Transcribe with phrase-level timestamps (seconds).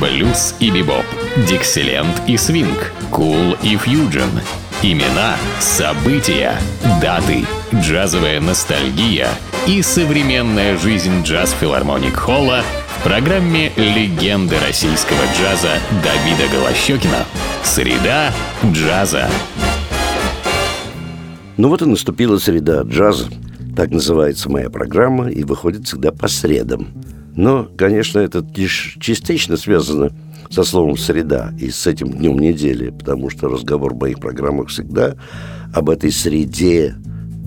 [0.00, 1.04] блюз и бибоп,
[1.48, 4.30] дикселент и свинг, кул и фьюджен.
[4.82, 6.54] Имена, события,
[7.00, 7.44] даты,
[7.74, 9.28] джазовая ностальгия
[9.66, 12.62] и современная жизнь джаз-филармоник Холла
[12.98, 17.24] в программе «Легенды российского джаза» Давида Голощекина.
[17.64, 18.32] Среда
[18.64, 19.28] джаза.
[21.56, 23.28] Ну вот и наступила среда джаза.
[23.74, 26.88] Так называется моя программа и выходит всегда по средам.
[27.36, 30.10] Но, конечно, это лишь частично связано
[30.50, 35.16] со словом «среда» и с этим днем недели, потому что разговор в моих программах всегда
[35.74, 36.94] об этой среде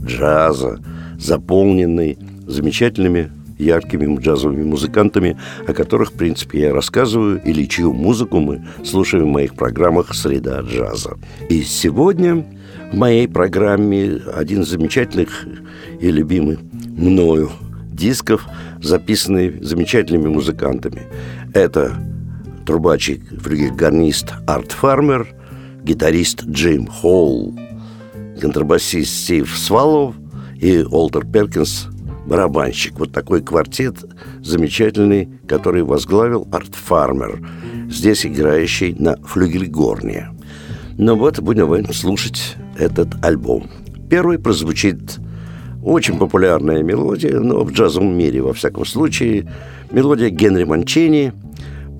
[0.05, 0.79] джаза,
[1.17, 2.17] заполненной
[2.48, 9.26] замечательными яркими джазовыми музыкантами, о которых, в принципе, я рассказываю, или чью музыку мы слушаем
[9.26, 11.17] в моих программах «Среда джаза».
[11.49, 12.45] И сегодня
[12.91, 15.45] в моей программе один из замечательных
[15.99, 16.57] и любимый
[16.98, 17.51] мною
[17.99, 18.48] дисков,
[18.81, 21.03] записанный замечательными музыкантами.
[21.53, 21.93] Это
[22.65, 25.27] трубачик, флюгельгарнист Арт Фармер,
[25.84, 27.60] гитарист Джим Холл,
[28.40, 30.15] контрабасист Стив Свалов
[30.55, 31.88] и Олтер Перкинс,
[32.26, 32.98] барабанщик.
[32.99, 33.96] Вот такой квартет
[34.41, 37.45] замечательный, который возглавил Арт Фармер,
[37.90, 40.29] здесь играющий на флюгельгорне.
[40.98, 43.70] Ну вот, будем слушать этот альбом.
[44.10, 45.20] Первый прозвучит
[45.84, 49.52] очень популярная мелодия, но в джазовом мире, во всяком случае,
[49.91, 51.34] мелодия Генри Манчини–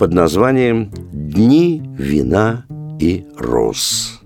[0.00, 2.64] под названием «Дни вина
[2.98, 4.19] и роз».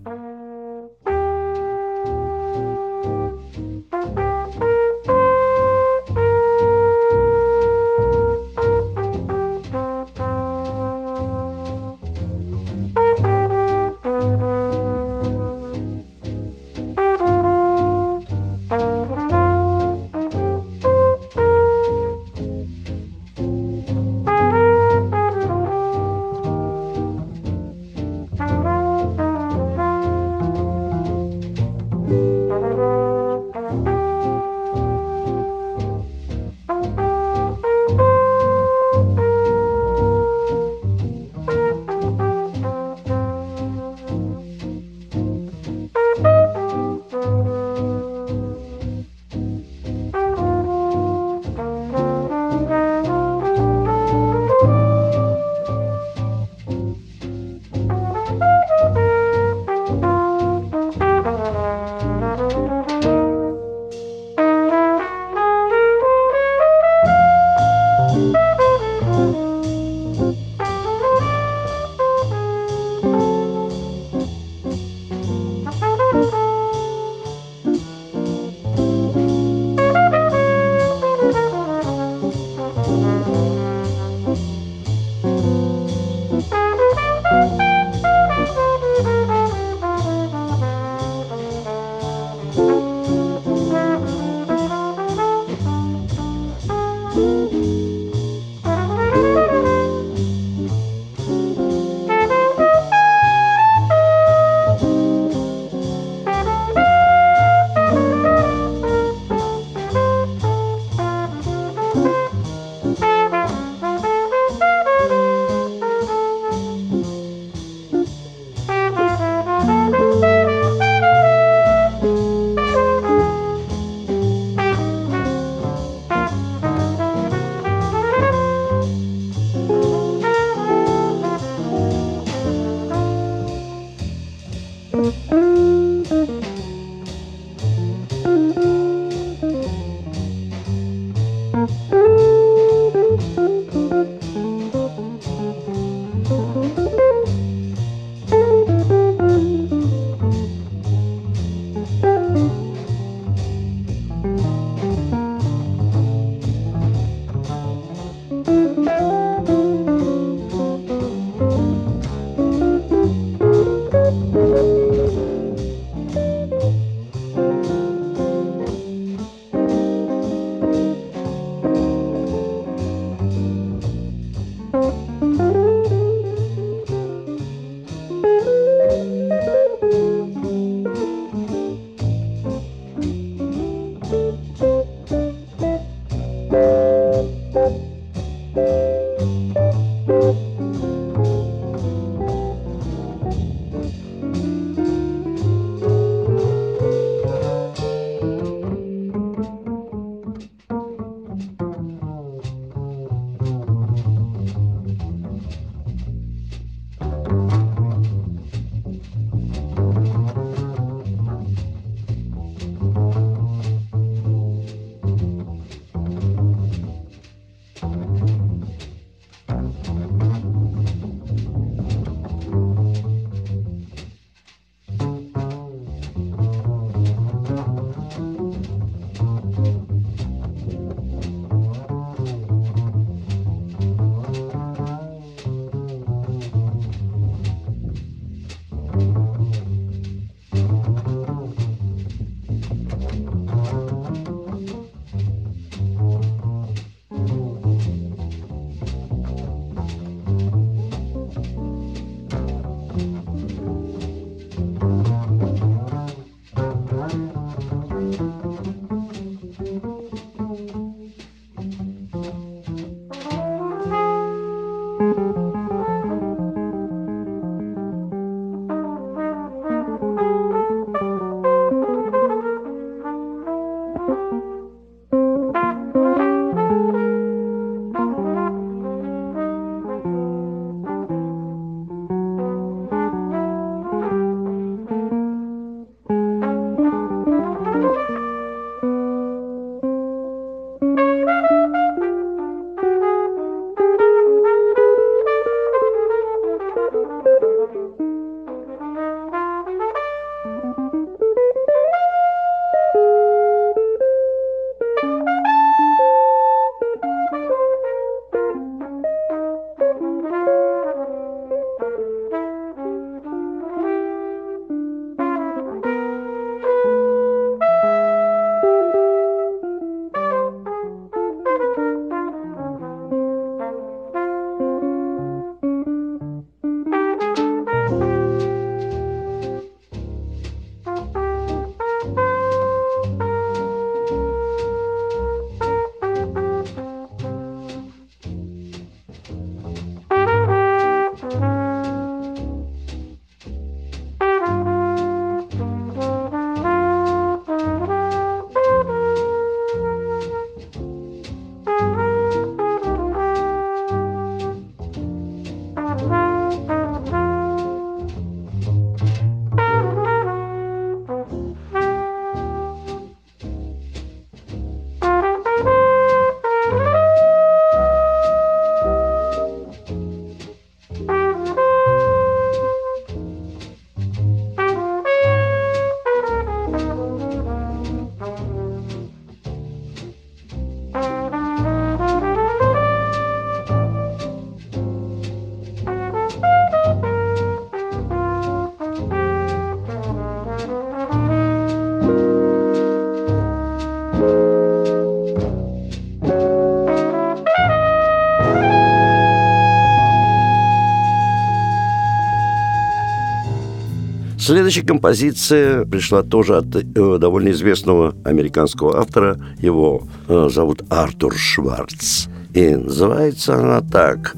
[404.54, 409.36] Следующая композиция пришла тоже от э, довольно известного американского автора.
[409.58, 412.28] Его э, зовут Артур Шварц.
[412.54, 414.36] И называется она так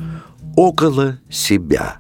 [0.56, 1.99] «Около себя».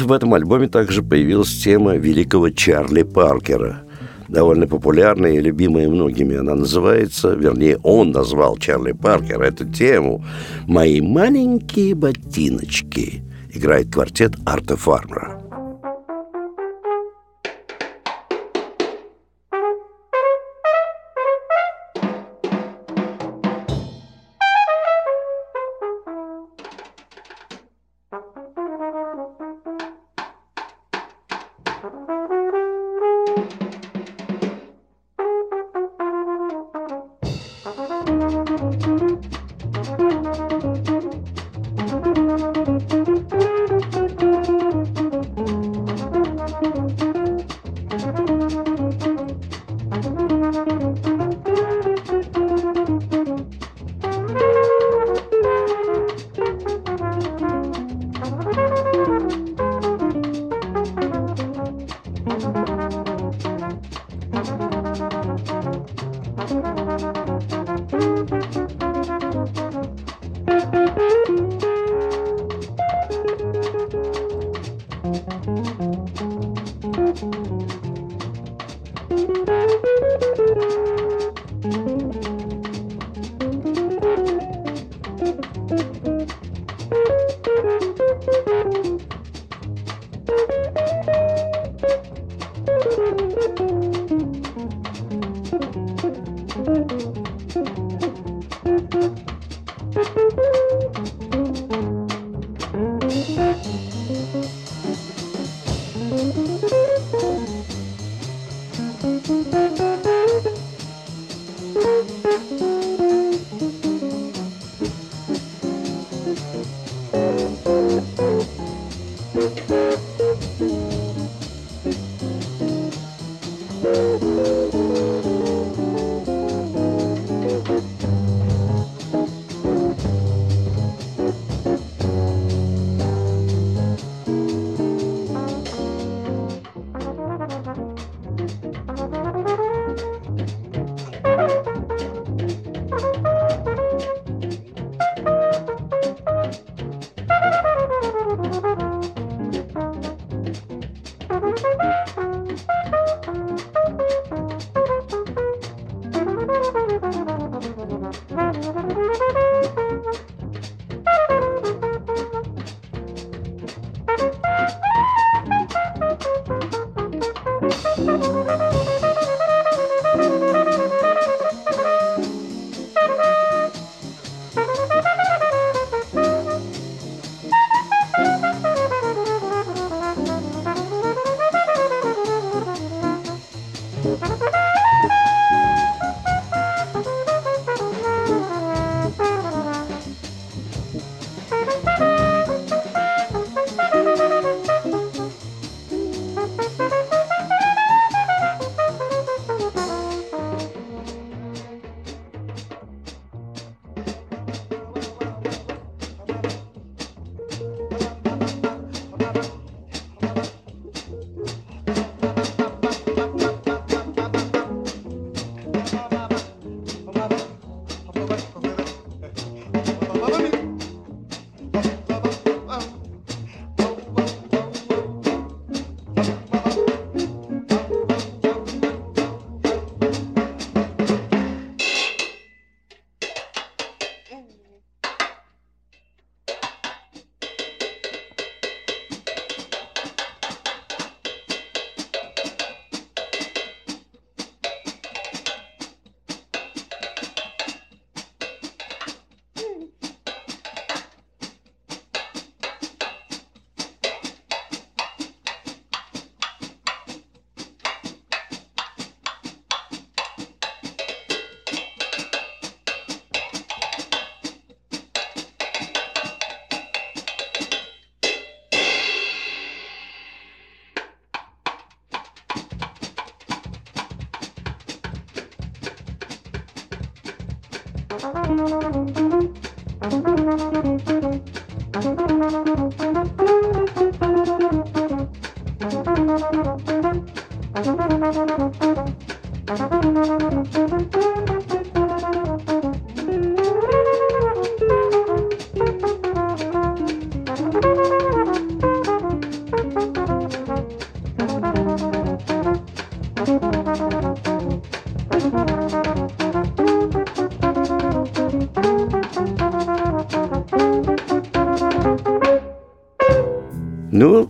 [0.00, 3.82] Вот в этом альбоме также появилась тема великого Чарли Паркера–
[4.28, 6.36] довольно популярная и любимая многими.
[6.36, 10.24] Она называется, вернее, он назвал Чарли Паркер эту тему
[10.66, 13.22] «Мои маленькие ботиночки».
[13.52, 15.40] Играет квартет Арта Фармера.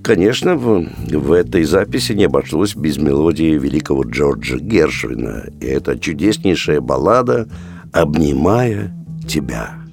[0.07, 5.49] Конечно, в, в этой записи не обошлось без мелодии великого Джорджа Гершвина.
[5.61, 7.49] И это чудеснейшая баллада
[7.93, 8.95] «Обнимая
[9.29, 9.86] тебя».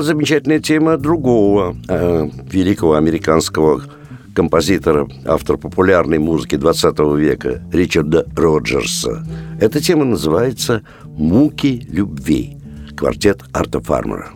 [0.00, 3.82] Вот замечательная тема другого э, великого американского
[4.34, 9.22] композитора, автора популярной музыки 20 века Ричарда Роджерса.
[9.60, 12.56] Эта тема называется «Муки любви»
[12.96, 14.30] квартет Арта Фармера.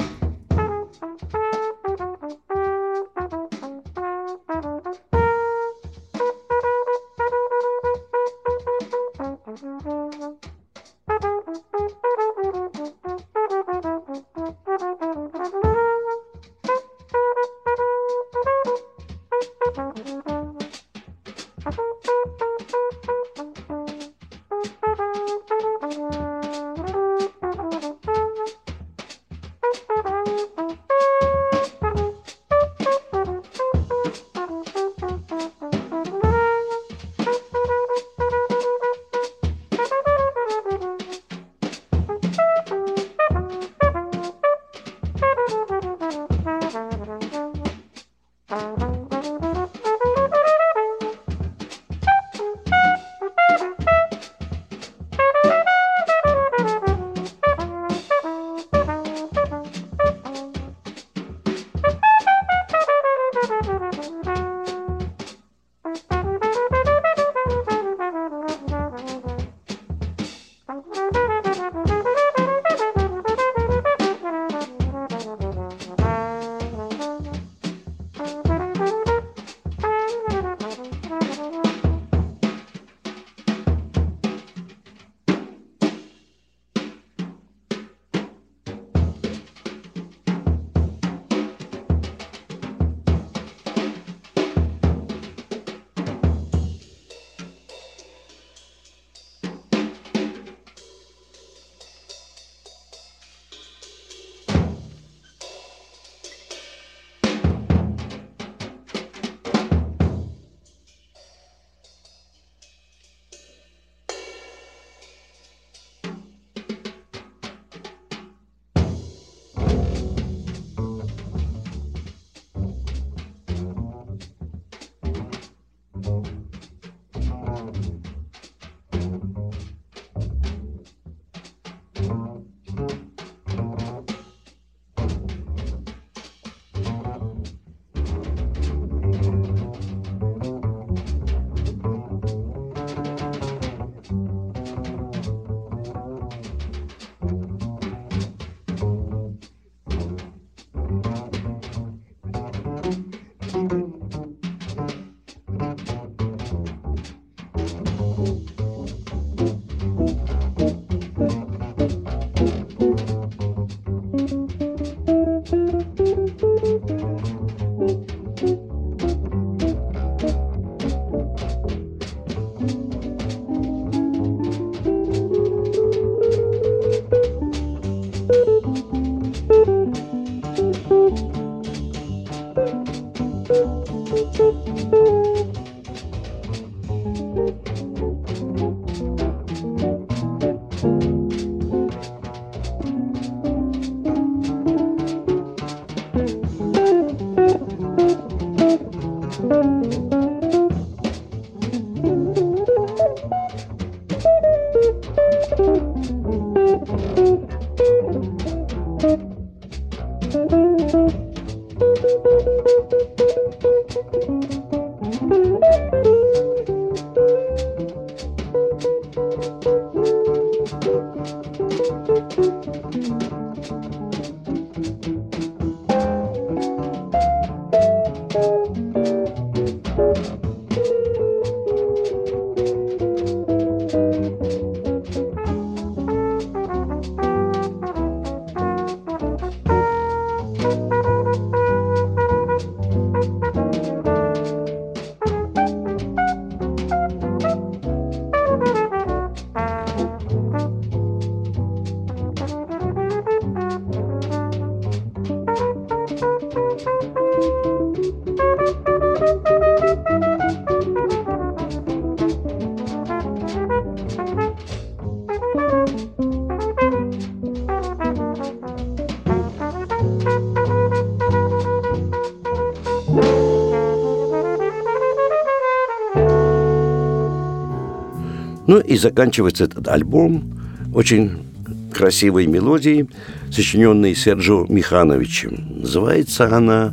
[278.75, 280.59] Ну и заканчивается этот альбом
[280.93, 281.47] очень
[281.93, 283.09] красивой мелодии,
[283.53, 285.83] сочиненной Серджио Михановичем.
[285.83, 286.93] Называется она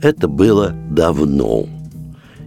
[0.00, 1.68] «Это было давно»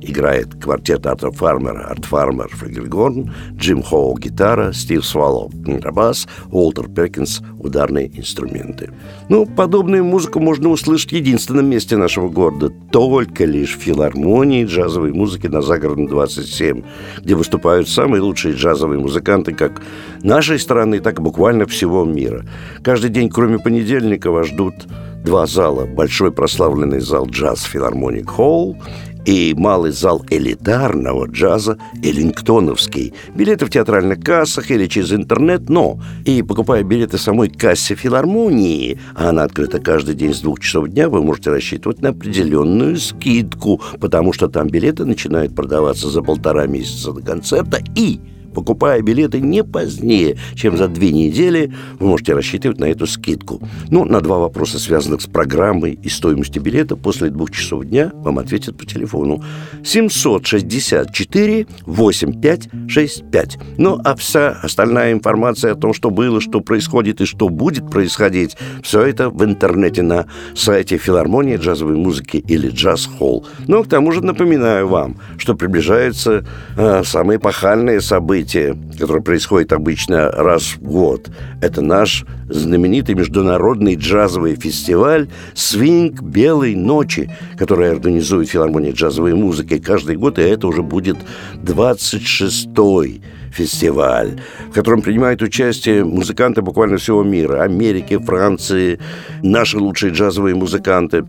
[0.05, 7.41] играет квартет Арта Фармера, Арт Фармер, флигельгорн, Джим Хоу гитара, Стив Свалло контрабас, Уолтер Перкинс
[7.59, 8.91] ударные инструменты.
[9.29, 15.13] Ну, подобную музыку можно услышать в единственном месте нашего города, только лишь в филармонии джазовой
[15.13, 16.83] музыки на Загородном 27,
[17.19, 19.81] где выступают самые лучшие джазовые музыканты как
[20.21, 22.45] нашей страны, так и буквально всего мира.
[22.83, 24.75] Каждый день, кроме понедельника, вас ждут
[25.23, 25.85] два зала.
[25.85, 28.77] Большой прославленный зал джаз Филармоник Холл
[29.25, 33.13] и малый зал элитарного джаза Эллингтоновский.
[33.35, 39.29] Билеты в театральных кассах или через интернет, но и покупая билеты самой кассе филармонии, а
[39.29, 44.33] она открыта каждый день с двух часов дня, вы можете рассчитывать на определенную скидку, потому
[44.33, 48.19] что там билеты начинают продаваться за полтора месяца до концерта и
[48.53, 53.61] Покупая билеты не позднее, чем за две недели, вы можете рассчитывать на эту скидку.
[53.89, 58.39] Ну, на два вопроса, связанных с программой и стоимостью билета, после двух часов дня вам
[58.39, 59.43] ответят по телефону
[59.83, 63.57] 764 8565.
[63.77, 68.55] Ну, а вся остальная информация о том, что было, что происходит и что будет происходить,
[68.83, 73.45] все это в интернете на сайте филармонии джазовой музыки или джаз холл.
[73.67, 76.45] Ну, к тому же напоминаю вам, что приближаются
[76.77, 81.29] э, самые пахальные события событие, которое происходит обычно раз в год.
[81.61, 90.17] Это наш знаменитый международный джазовый фестиваль «Свинг Белой ночи», который организует филармония джазовой музыки каждый
[90.17, 91.17] год, и это уже будет
[91.63, 93.21] 26-й
[93.53, 97.63] фестиваль, в котором принимают участие музыканты буквально всего мира.
[97.63, 98.99] Америки, Франции,
[99.41, 101.25] наши лучшие джазовые музыканты.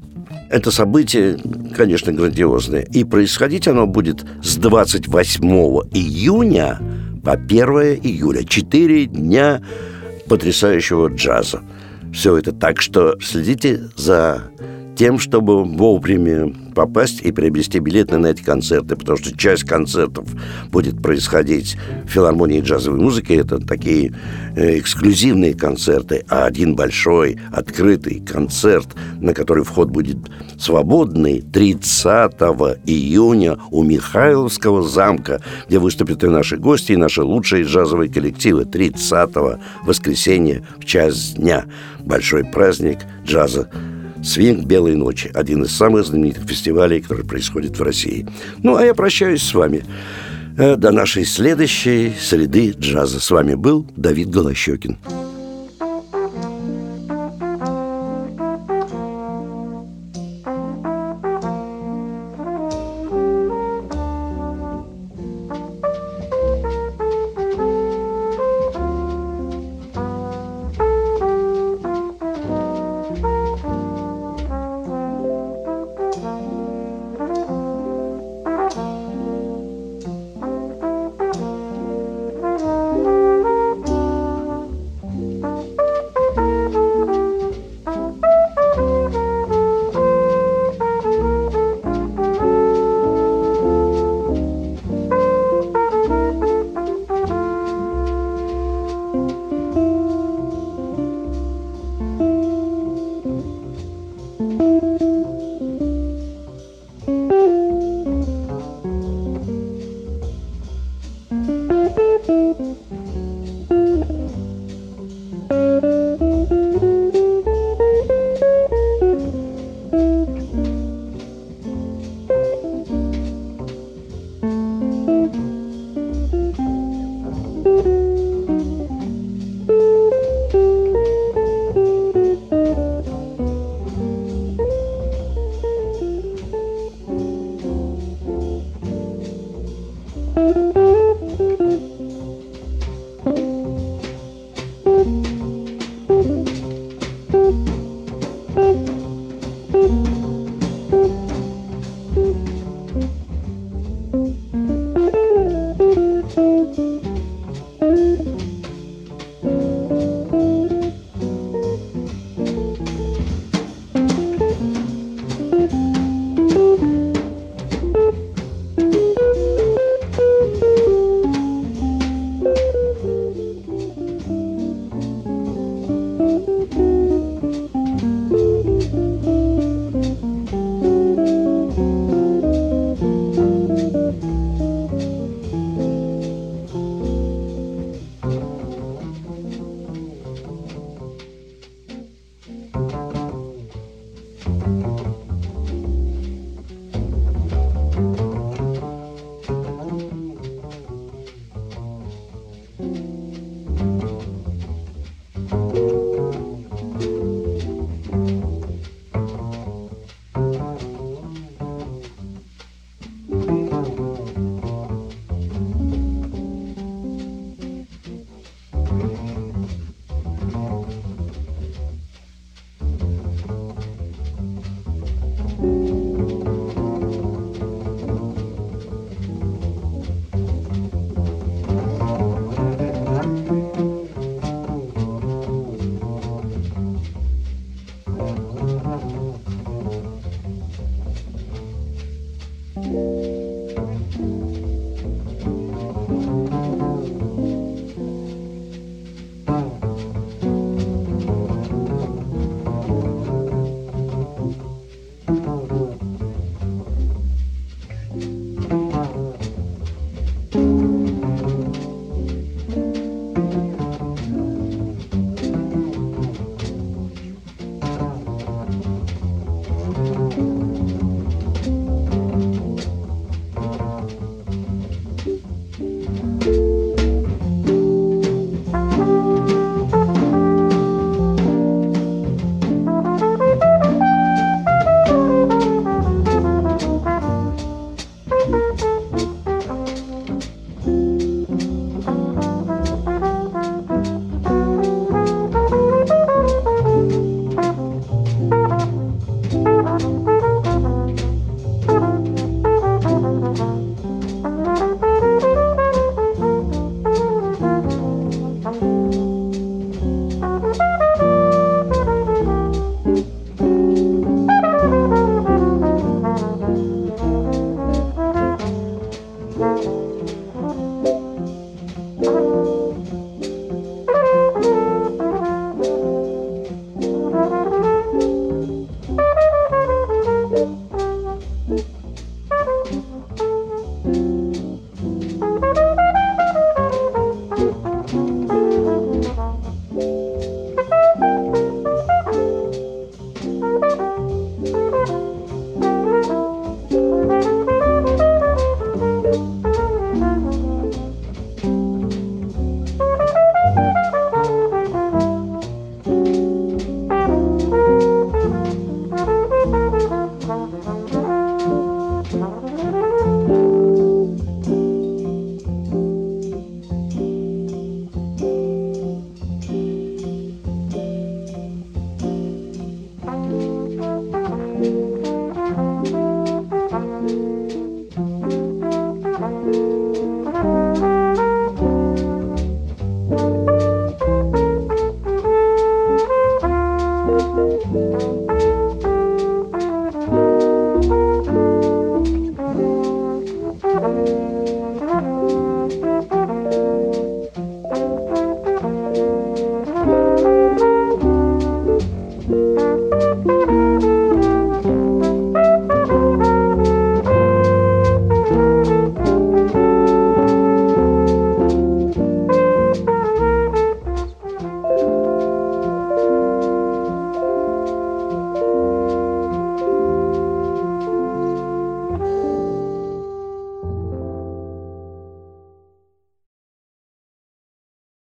[0.51, 1.37] Это событие,
[1.77, 2.83] конечно, грандиозное.
[2.83, 5.43] И происходить оно будет с 28
[5.93, 6.79] июня
[7.25, 7.67] по 1
[8.03, 8.45] июля.
[8.45, 9.63] Четыре дня
[10.29, 11.63] потрясающего джаза.
[12.13, 14.45] Все это так, что следите за
[14.97, 20.27] тем, чтобы вовремя попасть и приобрести билеты на эти концерты, потому что часть концертов
[20.71, 23.33] будет происходить в филармонии джазовой музыки.
[23.33, 24.13] Это такие
[24.57, 28.89] э, эксклюзивные концерты, а один большой открытый концерт,
[29.21, 30.19] на который вход будет
[30.59, 32.33] свободный 30
[32.85, 39.31] июня у Михайловского замка, где выступят и наши гости, и наши лучшие джазовые коллективы 30
[39.85, 41.65] воскресенья в час дня.
[42.01, 43.69] Большой праздник джаза
[44.25, 48.27] «Свинг Белой ночи»– один из самых знаменитых фестивалей, который происходит в России.
[48.63, 49.85] Ну, а я прощаюсь с вами.
[50.57, 53.21] Э, до нашей следующей среды джаза.
[53.21, 54.99] С вами был Давид Голощекин.